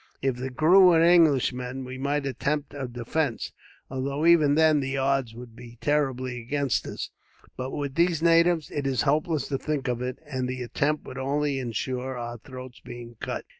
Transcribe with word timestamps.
If 0.19 0.37
the 0.37 0.49
crew 0.49 0.87
were 0.87 0.99
Englishmen, 1.03 1.85
we 1.85 1.99
might 1.99 2.25
attempt 2.25 2.73
a 2.73 2.87
defence, 2.87 3.53
although 3.87 4.25
even 4.25 4.55
then 4.55 4.79
the 4.79 4.97
odds 4.97 5.35
would 5.35 5.55
be 5.55 5.77
terribly 5.79 6.41
against 6.41 6.87
us; 6.87 7.11
but 7.55 7.69
with 7.69 7.93
these 7.93 8.19
natives, 8.23 8.71
it 8.71 8.87
is 8.87 9.03
hopeless 9.03 9.47
to 9.49 9.59
think 9.59 9.87
of 9.87 10.01
it, 10.01 10.17
and 10.25 10.47
the 10.49 10.63
attempt 10.63 11.05
would 11.05 11.19
only 11.19 11.59
ensure 11.59 12.17
our 12.17 12.39
throats 12.39 12.79
being 12.79 13.17
cut." 13.19 13.45